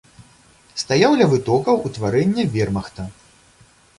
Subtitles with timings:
[0.81, 3.07] Стаяў ля вытокаў утварэння вермахта.